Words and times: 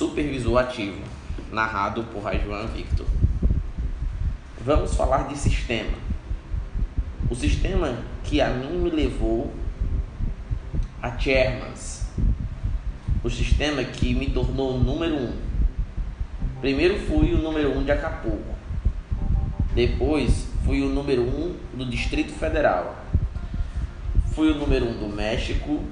Supervisor 0.00 0.56
Ativo, 0.56 1.02
narrado 1.52 2.02
por 2.04 2.22
Rajuan 2.22 2.68
Victor. 2.68 3.04
Vamos 4.64 4.94
falar 4.94 5.28
de 5.28 5.36
sistema. 5.36 5.92
O 7.28 7.34
sistema 7.34 7.98
que 8.24 8.40
a 8.40 8.48
mim 8.48 8.78
me 8.78 8.88
levou 8.88 9.52
a 11.02 11.18
Chairmans. 11.18 12.06
O 13.22 13.28
sistema 13.28 13.84
que 13.84 14.14
me 14.14 14.30
tornou 14.30 14.80
número 14.80 15.16
um. 15.16 15.36
Primeiro 16.62 16.98
fui 17.00 17.34
o 17.34 17.36
número 17.36 17.76
um 17.76 17.84
de 17.84 17.92
Acapulco. 17.92 18.54
Depois 19.74 20.46
fui 20.64 20.80
o 20.80 20.88
número 20.88 21.20
um 21.20 21.54
do 21.74 21.84
Distrito 21.84 22.32
Federal. 22.32 22.96
Fui 24.34 24.50
o 24.50 24.54
número 24.54 24.86
um 24.86 24.98
do 24.98 25.14
México. 25.14 25.84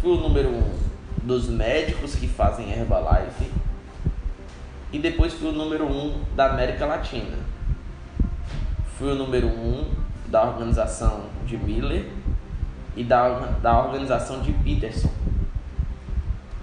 Fui 0.00 0.10
o 0.10 0.20
número 0.20 0.48
um 0.48 0.95
dos 1.26 1.48
médicos 1.48 2.14
que 2.14 2.28
fazem 2.28 2.70
Herbalife 2.70 3.50
e 4.92 4.98
depois 4.98 5.34
fui 5.34 5.48
o 5.48 5.52
número 5.52 5.84
um 5.84 6.22
da 6.36 6.52
América 6.52 6.86
Latina. 6.86 7.36
Fui 8.96 9.10
o 9.10 9.14
número 9.16 9.48
um 9.48 9.90
da 10.28 10.44
organização 10.44 11.24
de 11.44 11.56
Miller 11.58 12.08
e 12.96 13.02
da, 13.02 13.28
da 13.60 13.84
organização 13.84 14.40
de 14.40 14.52
Peterson. 14.52 15.10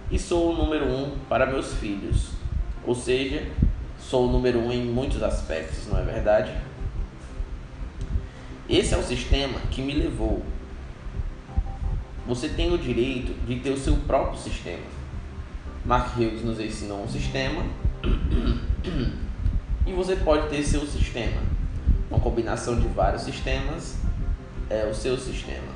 E 0.10 0.18
sou 0.18 0.54
o 0.54 0.56
número 0.56 0.86
um 0.86 1.18
para 1.28 1.46
meus 1.46 1.74
filhos. 1.74 2.32
Ou 2.86 2.96
seja, 2.96 3.46
sou 4.00 4.30
o 4.30 4.32
número 4.32 4.60
um 4.60 4.72
em 4.72 4.86
muitos 4.86 5.22
aspectos, 5.22 5.88
não 5.88 6.00
é 6.00 6.04
verdade? 6.04 6.54
Esse 8.70 8.94
é 8.94 8.98
o 8.98 9.04
sistema 9.04 9.60
que 9.70 9.82
me 9.82 9.94
levou. 9.94 10.42
Você 12.28 12.48
tem 12.50 12.74
o 12.74 12.78
direito 12.78 13.34
de 13.46 13.60
ter 13.60 13.72
o 13.72 13.78
seu 13.78 13.96
próprio 13.98 14.40
sistema. 14.40 14.84
Mark 15.86 16.16
Hughes 16.16 16.44
nos 16.44 16.60
ensinou 16.60 17.04
um 17.04 17.08
sistema 17.10 17.66
e 19.86 19.92
você 19.92 20.16
pode 20.16 20.48
ter 20.48 20.64
seu 20.64 20.86
sistema. 20.86 21.42
Uma 22.10 22.20
combinação 22.20 22.80
de 22.80 22.88
vários 22.88 23.24
sistemas 23.24 23.98
é 24.70 24.86
o 24.86 24.94
seu 24.94 25.18
sistema. 25.18 25.74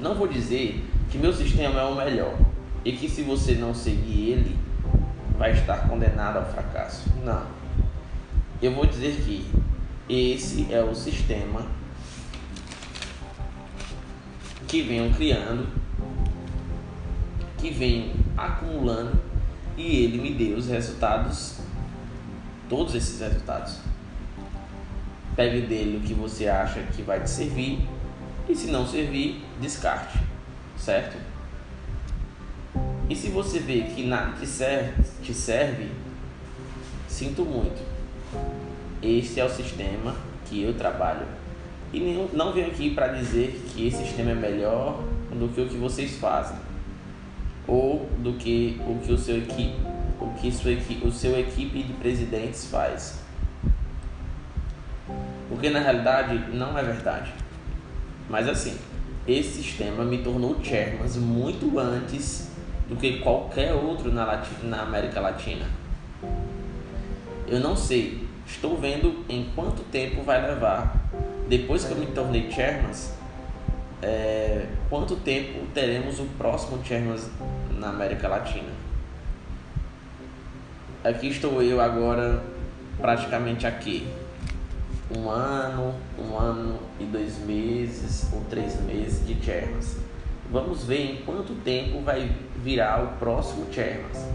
Não 0.00 0.14
vou 0.14 0.28
dizer 0.28 0.84
que 1.10 1.18
meu 1.18 1.32
sistema 1.32 1.80
é 1.80 1.84
o 1.84 1.96
melhor 1.96 2.38
e 2.84 2.92
que 2.92 3.08
se 3.08 3.22
você 3.22 3.54
não 3.54 3.74
seguir 3.74 4.30
ele, 4.30 4.58
vai 5.36 5.50
estar 5.52 5.88
condenado 5.88 6.36
ao 6.36 6.46
fracasso. 6.46 7.10
Não. 7.24 7.44
Eu 8.62 8.72
vou 8.72 8.86
dizer 8.86 9.16
que 9.16 9.44
esse 10.08 10.72
é 10.72 10.80
o 10.80 10.94
sistema 10.94 11.66
que 14.76 14.82
venham 14.82 15.10
criando 15.10 15.66
que 17.56 17.70
vem 17.70 18.12
acumulando 18.36 19.18
e 19.74 20.04
ele 20.04 20.18
me 20.18 20.34
deu 20.34 20.58
os 20.58 20.66
resultados, 20.66 21.60
todos 22.68 22.94
esses 22.94 23.18
resultados. 23.18 23.78
Pegue 25.34 25.62
dele 25.62 25.96
o 25.96 26.00
que 26.00 26.12
você 26.12 26.46
acha 26.46 26.82
que 26.94 27.00
vai 27.00 27.22
te 27.22 27.30
servir 27.30 27.88
e 28.46 28.54
se 28.54 28.66
não 28.66 28.86
servir, 28.86 29.42
descarte, 29.58 30.18
certo? 30.76 31.16
E 33.08 33.16
se 33.16 33.30
você 33.30 33.60
vê 33.60 33.80
que 33.80 34.06
nada 34.06 34.36
te 34.38 34.46
serve, 34.46 35.02
te 35.22 35.32
serve, 35.32 35.90
sinto 37.08 37.46
muito. 37.46 37.82
Este 39.00 39.40
é 39.40 39.44
o 39.46 39.48
sistema 39.48 40.14
que 40.44 40.62
eu 40.62 40.74
trabalho. 40.74 41.45
E 41.96 42.28
não 42.34 42.52
venho 42.52 42.66
aqui 42.66 42.90
para 42.90 43.08
dizer 43.08 43.58
que 43.68 43.86
esse 43.86 44.04
sistema 44.04 44.32
é 44.32 44.34
melhor 44.34 45.02
do 45.32 45.48
que 45.48 45.62
o 45.62 45.66
que 45.66 45.78
vocês 45.78 46.16
fazem 46.16 46.58
ou 47.66 48.06
do 48.18 48.34
que 48.34 48.78
o 48.86 48.98
que 48.98 49.12
o 49.12 49.16
seu 49.16 49.38
equipe, 49.38 49.80
o 50.20 50.28
que 50.38 50.52
sua 50.52 50.72
equipe, 50.72 51.06
o 51.06 51.10
seu 51.10 51.40
equipe 51.40 51.82
de 51.82 51.94
presidentes 51.94 52.66
faz. 52.66 53.18
Porque 55.48 55.70
na 55.70 55.78
realidade 55.78 56.38
não 56.54 56.78
é 56.78 56.82
verdade. 56.82 57.32
Mas 58.28 58.46
assim, 58.46 58.76
esse 59.26 59.62
sistema 59.62 60.04
me 60.04 60.18
tornou 60.18 60.62
chairman 60.62 61.08
muito 61.18 61.78
antes 61.78 62.50
do 62.90 62.96
que 62.96 63.20
qualquer 63.20 63.72
outro 63.72 64.12
na, 64.12 64.26
Latina, 64.26 64.58
na 64.64 64.82
América 64.82 65.18
Latina. 65.18 65.64
Eu 67.48 67.58
não 67.58 67.74
sei, 67.74 68.28
estou 68.46 68.76
vendo 68.76 69.24
em 69.30 69.50
quanto 69.54 69.82
tempo 69.84 70.22
vai 70.22 70.46
levar. 70.46 70.94
Depois 71.48 71.84
que 71.84 71.92
eu 71.92 71.96
me 71.96 72.06
tornei 72.06 72.50
chairman, 72.50 72.90
é, 74.02 74.66
quanto 74.90 75.16
tempo 75.16 75.66
teremos 75.72 76.18
o 76.18 76.24
próximo 76.38 76.84
chairman 76.84 77.16
na 77.78 77.90
América 77.90 78.26
Latina. 78.26 78.70
Aqui 81.04 81.28
estou 81.28 81.62
eu 81.62 81.80
agora, 81.80 82.42
praticamente 82.98 83.64
aqui. 83.64 84.08
Um 85.16 85.30
ano, 85.30 85.94
um 86.18 86.36
ano 86.36 86.80
e 86.98 87.04
dois 87.04 87.38
meses 87.38 88.28
ou 88.32 88.42
três 88.50 88.80
meses 88.80 89.24
de 89.24 89.40
Chermas. 89.40 89.98
Vamos 90.50 90.82
ver 90.82 91.12
em 91.12 91.16
quanto 91.24 91.54
tempo 91.62 92.00
vai 92.00 92.28
virar 92.56 93.04
o 93.04 93.18
próximo 93.18 93.72
Chermas. 93.72 94.26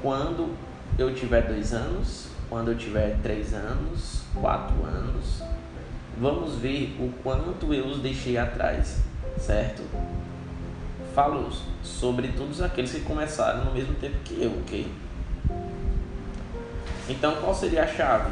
Quando 0.00 0.54
eu 0.98 1.14
tiver 1.14 1.42
dois 1.42 1.74
anos, 1.74 2.28
quando 2.48 2.70
eu 2.70 2.78
tiver 2.78 3.18
três 3.22 3.52
anos, 3.52 4.22
quatro 4.34 4.82
anos, 4.86 5.42
vamos 6.18 6.56
ver 6.56 6.96
o 7.00 7.12
quanto 7.22 7.72
eu 7.72 7.86
os 7.86 7.98
deixei 7.98 8.36
atrás, 8.36 9.00
certo? 9.38 9.82
falo 11.18 11.50
sobre 11.82 12.28
todos 12.28 12.62
aqueles 12.62 12.92
que 12.92 13.00
começaram 13.00 13.64
no 13.64 13.72
mesmo 13.72 13.92
tempo 13.96 14.16
que 14.24 14.40
eu, 14.40 14.52
ok? 14.60 14.88
Então, 17.08 17.34
qual 17.40 17.52
seria 17.52 17.82
a 17.82 17.86
chave? 17.88 18.30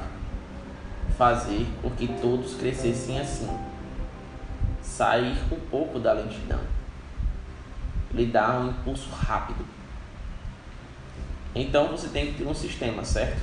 Fazer 1.19 1.67
com 1.83 1.91
que 1.91 2.07
todos 2.07 2.55
crescessem 2.55 3.19
assim. 3.19 3.49
Sair 4.81 5.37
um 5.51 5.59
pouco 5.69 5.99
da 5.99 6.13
lentidão. 6.13 6.61
Lhe 8.15 8.27
dar 8.27 8.61
um 8.61 8.69
impulso 8.69 9.11
rápido. 9.11 9.67
Então, 11.57 11.89
você 11.89 12.07
tem 12.11 12.27
que 12.27 12.39
ter 12.39 12.47
um 12.47 12.55
sistema, 12.55 13.05
certo? 13.05 13.43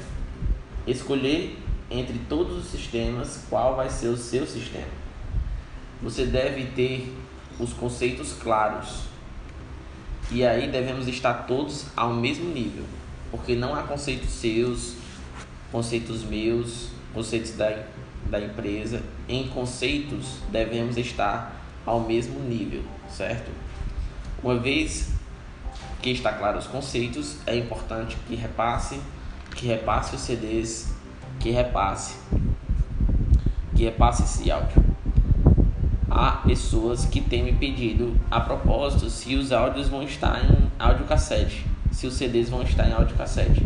Escolher 0.87 1.61
entre 1.93 2.17
todos 2.27 2.57
os 2.57 2.71
sistemas 2.71 3.45
qual 3.49 3.75
vai 3.75 3.89
ser 3.89 4.07
o 4.07 4.17
seu 4.17 4.47
sistema. 4.47 4.87
Você 6.01 6.25
deve 6.25 6.65
ter 6.71 7.13
os 7.59 7.71
conceitos 7.71 8.33
claros 8.33 9.03
e 10.31 10.43
aí 10.43 10.69
devemos 10.69 11.07
estar 11.07 11.45
todos 11.45 11.85
ao 11.95 12.11
mesmo 12.11 12.49
nível, 12.49 12.83
porque 13.29 13.55
não 13.55 13.75
há 13.75 13.83
conceitos 13.83 14.31
seus, 14.31 14.95
conceitos 15.71 16.23
meus, 16.23 16.89
conceitos 17.13 17.51
da, 17.51 17.83
da 18.25 18.41
empresa. 18.41 19.03
Em 19.29 19.47
conceitos 19.49 20.37
devemos 20.51 20.97
estar 20.97 21.61
ao 21.85 21.99
mesmo 21.99 22.39
nível, 22.39 22.83
certo? 23.07 23.51
Uma 24.41 24.57
vez 24.57 25.11
que 26.01 26.09
está 26.09 26.33
claro 26.33 26.57
os 26.57 26.67
conceitos, 26.67 27.37
é 27.45 27.55
importante 27.55 28.17
que 28.27 28.35
repasse, 28.35 28.99
que 29.55 29.67
repasse 29.67 30.15
os 30.15 30.21
CDs, 30.21 30.91
que 31.43 31.51
repasse, 31.51 32.15
que 33.75 33.83
repasse 33.83 34.23
esse 34.23 34.49
áudio 34.49 34.81
há 36.09 36.31
pessoas 36.47 37.05
que 37.05 37.19
têm 37.19 37.43
me 37.43 37.51
pedido 37.51 38.17
a 38.31 38.39
propósito 38.39 39.09
se 39.09 39.35
os 39.35 39.51
áudios 39.51 39.89
vão 39.89 40.03
estar 40.03 40.41
em 40.45 40.71
áudio 40.79 41.05
cassete, 41.05 41.65
se 41.91 42.07
os 42.07 42.13
CDs 42.13 42.49
vão 42.49 42.61
estar 42.61 42.87
em 42.87 42.93
áudio 42.93 43.17
cassete. 43.17 43.61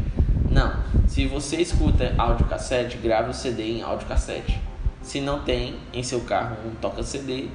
Não, 0.50 0.74
se 1.08 1.28
você 1.28 1.58
escuta 1.58 2.16
áudio 2.18 2.48
cassete, 2.48 2.98
grave 2.98 3.30
o 3.30 3.34
CD 3.34 3.78
em 3.78 3.84
áudio 3.84 4.08
cassete. 4.08 4.60
Se 5.04 5.22
não 5.22 5.44
tem 5.44 5.76
em 5.94 6.02
seu 6.02 6.22
carro 6.22 6.56
um 6.66 6.74
toca 6.82 7.04
CD, 7.04 7.48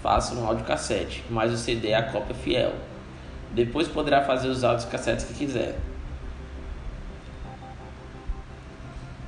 faça 0.00 0.36
um 0.36 0.46
áudio 0.46 0.64
cassete, 0.64 1.24
mas 1.28 1.52
o 1.52 1.56
CD 1.56 1.88
é 1.88 1.96
a 1.96 2.12
cópia 2.12 2.36
fiel. 2.36 2.74
Depois 3.52 3.88
poderá 3.88 4.22
fazer 4.22 4.46
os 4.46 4.62
áudios 4.62 4.84
cassetes 4.84 5.24
que 5.24 5.34
quiser. 5.34 5.76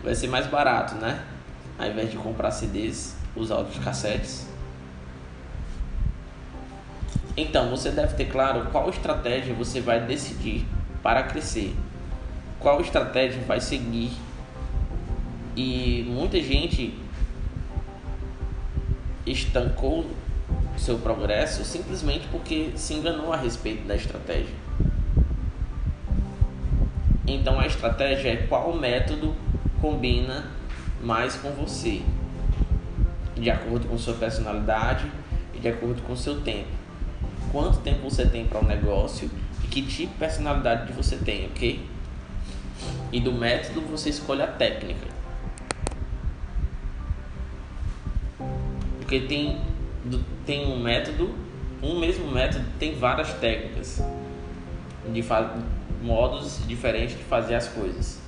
Vai 0.07 0.15
ser 0.15 0.29
mais 0.29 0.47
barato, 0.47 0.95
né? 0.95 1.21
Ao 1.77 1.85
invés 1.89 2.09
de 2.09 2.17
comprar 2.17 2.53
CDs, 2.53 3.17
os 3.35 3.51
áudios 3.51 3.83
cassetes. 3.83 4.47
Então, 7.37 7.69
você 7.71 7.91
deve 7.91 8.15
ter 8.15 8.27
claro 8.27 8.71
qual 8.71 8.89
estratégia 8.89 9.53
você 9.53 9.81
vai 9.81 10.07
decidir 10.07 10.65
para 11.03 11.25
crescer. 11.25 11.75
Qual 12.61 12.81
estratégia 12.81 13.43
vai 13.43 13.61
seguir. 13.61 14.13
E 15.57 16.05
muita 16.07 16.41
gente 16.41 16.97
estancou 19.27 20.09
seu 20.79 21.01
progresso 21.01 21.65
simplesmente 21.65 22.29
porque 22.29 22.71
se 22.77 22.95
enganou 22.95 23.33
a 23.33 23.37
respeito 23.37 23.85
da 23.89 23.97
estratégia. 23.97 24.55
Então 27.27 27.59
a 27.59 27.67
estratégia 27.67 28.35
é 28.35 28.37
qual 28.47 28.73
método 28.73 29.35
combina 29.81 30.51
mais 31.03 31.35
com 31.37 31.51
você, 31.53 32.03
de 33.35 33.51
acordo 33.51 33.89
com 33.89 33.99
sua 33.99 34.15
personalidade 34.15 35.11
e 35.55 35.59
de 35.59 35.69
acordo 35.69 36.03
com 36.03 36.17
seu 36.17 36.41
tempo 36.41 36.87
quanto 37.57 37.79
tempo 37.79 38.03
você 38.03 38.27
tem 38.27 38.45
para 38.45 38.61
o 38.61 38.65
um 38.65 38.67
negócio 38.67 39.31
e 39.65 39.67
que 39.67 39.81
tipo 39.81 40.13
de 40.13 40.19
personalidade 40.19 40.93
você 40.93 41.17
tem, 41.17 41.47
ok? 41.47 41.85
E 43.11 43.19
do 43.19 43.33
método 43.33 43.81
você 43.81 44.11
escolhe 44.11 44.43
a 44.43 44.47
técnica. 44.47 45.07
Porque 48.99 49.21
tem, 49.21 49.59
tem 50.45 50.67
um 50.67 50.83
método, 50.83 51.35
um 51.83 51.99
mesmo 51.99 52.31
método 52.31 52.65
tem 52.79 52.95
várias 52.95 53.33
técnicas, 53.35 54.03
de 55.11 55.25
modos 56.03 56.61
diferentes 56.67 57.17
de 57.17 57.25
fazer 57.25 57.55
as 57.55 57.69
coisas. 57.69 58.21